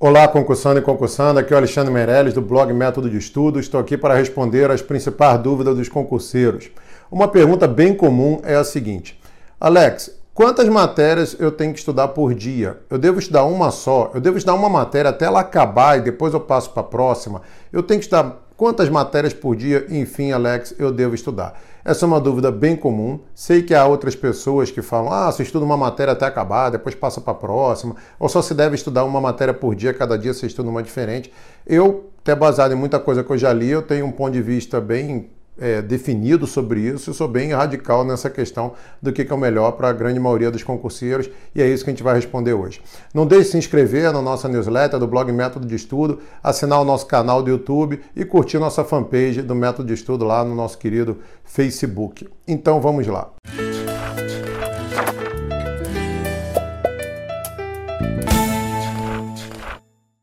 [0.00, 3.58] Olá, concursando e concursando, aqui é o Alexandre Meirelles do blog Método de Estudo.
[3.58, 6.70] Estou aqui para responder as principais dúvidas dos concurseiros.
[7.10, 9.20] Uma pergunta bem comum é a seguinte:
[9.58, 12.78] Alex, quantas matérias eu tenho que estudar por dia?
[12.88, 14.12] Eu devo estudar uma só?
[14.14, 17.42] Eu devo estudar uma matéria até ela acabar e depois eu passo para a próxima?
[17.72, 19.84] Eu tenho que estudar quantas matérias por dia?
[19.90, 21.60] Enfim, Alex, eu devo estudar?
[21.84, 23.20] Essa é uma dúvida bem comum.
[23.34, 26.94] Sei que há outras pessoas que falam: ah, você estuda uma matéria até acabar, depois
[26.94, 30.34] passa para a próxima, ou só se deve estudar uma matéria por dia, cada dia
[30.34, 31.32] você estuda uma diferente.
[31.66, 34.42] Eu, até baseado em muita coisa que eu já li, eu tenho um ponto de
[34.42, 39.34] vista bem é, definido sobre isso e sou bem radical nessa questão do que é
[39.34, 42.14] o melhor para a grande maioria dos concurseiros e é isso que a gente vai
[42.14, 42.80] responder hoje.
[43.12, 46.84] Não deixe de se inscrever na nossa newsletter do blog Método de Estudo, assinar o
[46.84, 50.78] nosso canal do YouTube e curtir nossa fanpage do Método de Estudo lá no nosso
[50.78, 52.28] querido Facebook.
[52.46, 53.30] Então vamos lá.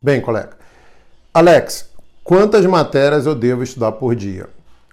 [0.01, 0.51] Bem, colega.
[1.33, 1.89] Alex,
[2.23, 4.47] quantas matérias eu devo estudar por dia?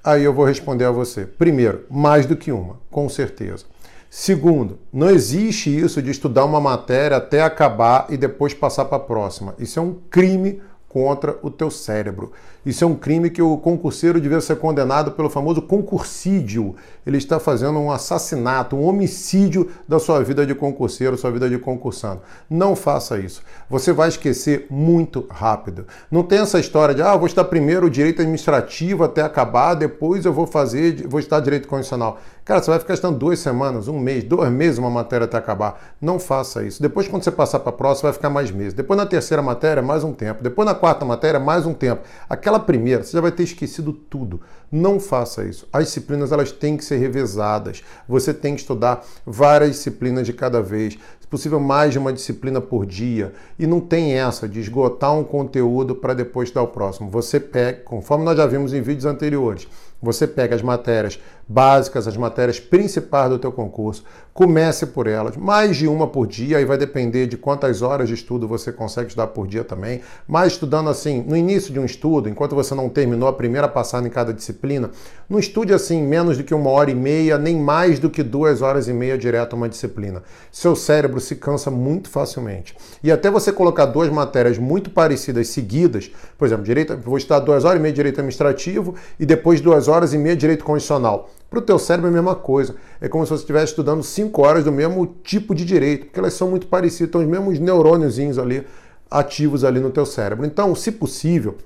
[0.04, 1.24] Aí eu vou responder a você.
[1.24, 3.64] Primeiro, mais do que uma, com certeza.
[4.10, 9.00] Segundo, não existe isso de estudar uma matéria até acabar e depois passar para a
[9.00, 9.54] próxima.
[9.58, 10.60] Isso é um crime
[10.92, 12.32] contra o teu cérebro.
[12.64, 16.76] Isso é um crime que o concurseiro devia ser condenado pelo famoso concursídio.
[17.04, 21.58] Ele está fazendo um assassinato, um homicídio da sua vida de concurseiro, sua vida de
[21.58, 22.20] concursando.
[22.48, 23.42] Não faça isso.
[23.68, 25.86] Você vai esquecer muito rápido.
[26.08, 30.32] Não tem essa história de, ah, vou estudar primeiro direito administrativo até acabar, depois eu
[30.32, 32.20] vou fazer, vou estudar direito constitucional.
[32.44, 35.94] Cara, você vai ficar estudando duas semanas, um mês, dois meses uma matéria até acabar.
[36.00, 36.82] Não faça isso.
[36.82, 38.74] Depois, quando você passar para a próxima, vai ficar mais meses.
[38.74, 40.42] Depois, na terceira matéria, mais um tempo.
[40.42, 42.02] Depois, na quarta matéria, mais um tempo.
[42.28, 44.40] Aquela primeira, você já vai ter esquecido tudo.
[44.70, 45.68] Não faça isso.
[45.72, 47.84] As disciplinas elas têm que ser revezadas.
[48.08, 52.60] Você tem que estudar várias disciplinas de cada vez, se possível mais de uma disciplina
[52.60, 53.32] por dia.
[53.56, 57.08] E não tem essa de esgotar um conteúdo para depois dar o próximo.
[57.10, 59.68] Você pega, conforme nós já vimos em vídeos anteriores,
[60.02, 65.76] você pega as matérias básicas, as matérias principais do teu concurso, comece por elas, mais
[65.76, 69.26] de uma por dia, aí vai depender de quantas horas de estudo você consegue estudar
[69.28, 73.28] por dia também, mas estudando assim, no início de um estudo, enquanto você não terminou
[73.28, 74.90] a primeira passada em cada disciplina,
[75.28, 78.62] não estude assim menos do que uma hora e meia, nem mais do que duas
[78.62, 80.22] horas e meia direto a uma disciplina.
[80.50, 82.74] Seu cérebro se cansa muito facilmente.
[83.02, 87.64] E até você colocar duas matérias muito parecidas seguidas, por exemplo, direito, vou estudar duas
[87.64, 91.28] horas e meia de direito administrativo e depois duas horas e meia direito constitucional.
[91.50, 92.74] Para o teu cérebro é a mesma coisa.
[93.00, 96.32] É como se você estivesse estudando cinco horas do mesmo tipo de direito, porque elas
[96.32, 98.66] são muito parecidas, estão os mesmos neurôniozinhos ali
[99.10, 100.46] ativos ali no teu cérebro.
[100.46, 101.58] Então, se possível,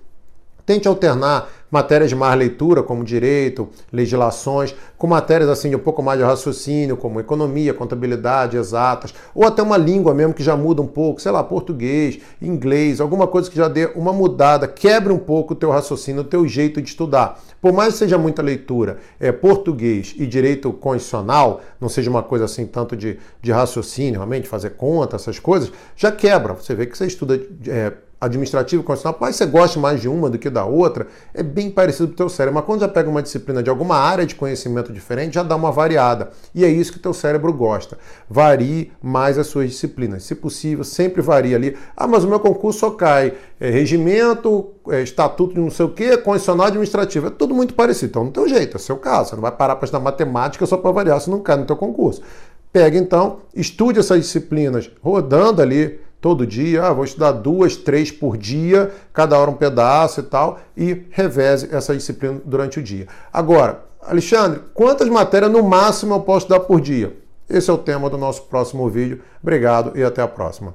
[0.66, 6.02] tente alternar matérias de mais leitura, como direito, legislações, com matérias assim de um pouco
[6.02, 10.80] mais de raciocínio, como economia, contabilidade, exatas, ou até uma língua mesmo que já muda
[10.80, 15.18] um pouco, sei lá, português, inglês, alguma coisa que já dê uma mudada, quebre um
[15.18, 17.40] pouco o teu raciocínio, o teu jeito de estudar.
[17.60, 22.44] Por mais que seja muita leitura, é português e direito constitucional, não seja uma coisa
[22.44, 26.54] assim tanto de, de raciocínio, realmente fazer conta, essas coisas, já quebra.
[26.54, 30.38] Você vê que você estuda é, administrativo constitucional, mas você gosta mais de uma do
[30.38, 32.54] que da outra, é bem parecido com o teu cérebro.
[32.54, 35.70] Mas quando já pega uma disciplina de alguma área de conhecimento diferente, já dá uma
[35.70, 36.30] variada.
[36.54, 37.98] E é isso que teu cérebro gosta.
[38.28, 40.24] Varie mais as suas disciplinas.
[40.24, 41.76] Se possível, sempre varie ali.
[41.96, 45.90] Ah, mas o meu concurso só cai é, regimento, é, estatuto de não sei o
[45.90, 47.26] quê, constitucional administrativo.
[47.26, 48.10] É tudo muito parecido.
[48.10, 49.30] Então não tem jeito, é seu caso.
[49.30, 51.76] Você não vai parar para estudar matemática só para variar se não cai no teu
[51.76, 52.22] concurso.
[52.72, 58.36] Pega então, estude essas disciplinas rodando ali todo dia, ah, vou estudar duas, três por
[58.36, 63.06] dia, cada hora um pedaço e tal, e reveze essa disciplina durante o dia.
[63.32, 67.16] Agora, Alexandre, quantas matérias no máximo eu posso dar por dia?
[67.48, 69.22] Esse é o tema do nosso próximo vídeo.
[69.40, 70.74] Obrigado e até a próxima.